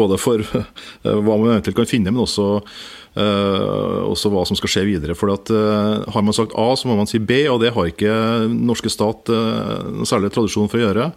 både 0.00 0.18
for 0.20 0.44
hva 1.04 1.38
man 1.38 1.54
eventuelt 1.54 1.78
kan 1.78 1.90
finne, 1.90 2.14
men 2.14 2.24
også, 2.24 2.64
også 3.14 4.30
hva 4.32 4.42
som 4.48 4.58
skal 4.58 4.72
skje 4.72 4.86
videre. 4.88 5.14
For 5.14 5.30
at, 5.30 5.50
uh, 5.54 6.02
Har 6.10 6.24
man 6.26 6.34
sagt 6.34 6.56
A, 6.58 6.72
så 6.74 6.88
må 6.90 6.96
man 6.98 7.06
si 7.06 7.20
B, 7.22 7.44
og 7.46 7.60
det 7.62 7.70
har 7.76 7.86
ikke 7.86 8.14
norske 8.50 8.90
stat 8.90 9.30
uh, 9.30 10.02
særlig 10.02 10.32
tradisjon 10.34 10.66
for 10.72 10.82
å 10.82 10.88
gjøre. 10.88 11.12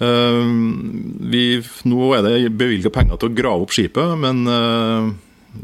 Eh, 0.00 0.44
vi, 1.32 1.44
nå 1.84 2.12
er 2.16 2.24
det 2.24 2.52
bevilga 2.56 2.92
penger 2.94 3.20
til 3.20 3.30
å 3.30 3.36
grave 3.36 3.66
opp 3.66 3.74
skipet, 3.76 4.14
men 4.20 4.46
eh, 4.48 5.10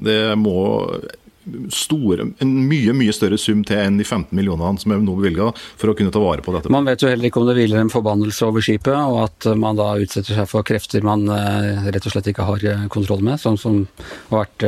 det 0.08 0.20
må 0.40 0.58
store, 1.74 2.28
en 2.42 2.52
mye 2.68 2.94
mye 2.96 3.14
større 3.14 3.38
sum 3.40 3.62
til 3.66 3.80
enn 3.80 4.00
de 4.00 4.06
15 4.06 4.34
millionene 4.36 4.82
som 4.82 4.92
er 4.92 5.02
nå 5.02 5.16
bevilga 5.18 5.52
for 5.78 5.92
å 5.92 5.96
kunne 5.98 6.14
ta 6.14 6.22
vare 6.22 6.44
på 6.44 6.54
dette. 6.54 6.72
Man 6.72 6.88
vet 6.88 7.04
jo 7.04 7.10
heller 7.10 7.28
ikke 7.28 7.42
om 7.42 7.48
det 7.48 7.56
hviler 7.58 7.82
en 7.82 7.92
forbannelse 7.92 8.48
over 8.48 8.64
skipet, 8.64 8.94
og 8.96 9.22
at 9.26 9.48
man 9.58 9.78
da 9.78 9.92
utsetter 10.02 10.40
seg 10.40 10.50
for 10.50 10.66
krefter 10.66 11.06
man 11.06 11.26
eh, 11.32 11.90
rett 11.90 12.06
og 12.06 12.16
slett 12.16 12.32
ikke 12.32 12.48
har 12.48 12.70
kontroll 12.92 13.24
med, 13.26 13.40
sånn 13.42 13.60
som 13.60 13.84
har 14.30 14.46
vært 14.46 14.66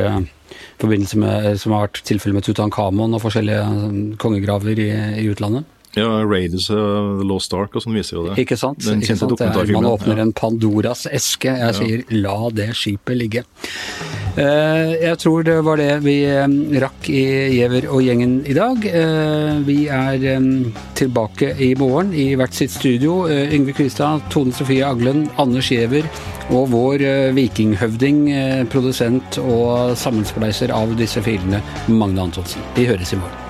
forbindelse 0.78 1.18
med, 1.20 1.48
som 1.60 1.74
har 1.74 1.88
vært 1.88 2.04
tilfellet 2.08 2.38
med 2.38 2.46
Tutankhamon 2.46 3.16
og 3.16 3.24
forskjellige 3.24 4.14
kongegraver 4.22 4.78
i, 4.78 4.92
i 5.22 5.26
utlandet. 5.30 5.66
Ja, 5.98 6.08
Raiders 6.24 6.68
of 6.70 7.18
the 7.20 7.26
Lost 7.26 7.54
Ark 7.56 7.74
og 7.76 7.84
sånn 7.84 7.98
viser 7.98 8.18
jo 8.18 8.26
det. 8.28 8.38
Ikke 8.44 8.58
sant? 8.58 8.86
Ikke 8.86 9.18
sant? 9.18 9.40
Er, 9.42 9.74
man 9.74 9.88
åpner 9.88 10.20
ja. 10.20 10.26
en 10.26 10.34
Pandoras 10.36 11.06
eske. 11.10 11.52
Jeg 11.58 11.76
sier 11.78 12.06
la 12.14 12.38
det 12.54 12.70
skipet 12.78 13.18
ligge. 13.18 13.44
Uh, 14.38 14.94
jeg 15.02 15.18
tror 15.18 15.42
det 15.42 15.56
var 15.66 15.80
det 15.80 15.90
vi 16.04 16.20
um, 16.30 16.52
rakk 16.78 17.08
i 17.10 17.22
Giæver 17.56 17.88
og 17.90 18.04
gjengen 18.06 18.36
i 18.46 18.54
dag. 18.54 18.84
Uh, 18.86 19.58
vi 19.66 19.78
er 19.90 20.22
um, 20.36 20.68
tilbake 20.98 21.50
i 21.58 21.72
morgen 21.78 22.12
i 22.14 22.30
hvert 22.38 22.54
sitt 22.54 22.70
studio. 22.70 23.24
Uh, 23.26 23.50
Yngve 23.50 23.74
Kvistad, 23.74 24.22
Tone 24.30 24.54
Sofie 24.54 24.86
Aglen, 24.86 25.26
Anders 25.42 25.72
Giæver 25.72 26.06
og 26.54 26.70
vår 26.72 27.02
vikinghøvding, 27.36 28.22
produsent 28.72 29.36
og 29.42 29.92
sammenspleiser 30.00 30.72
av 30.72 30.94
disse 30.96 31.20
filene, 31.20 31.60
Magne 31.92 32.24
Antonsen. 32.24 32.64
Vi 32.78 32.88
høres 32.88 33.12
i 33.12 33.20
morgen. 33.20 33.47